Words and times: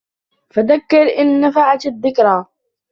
فَذَكِّرْ 0.49 1.07
إِن 1.19 1.41
نَّفَعَتِ 1.41 1.85
الذِّكْرَىٰ 1.85 2.45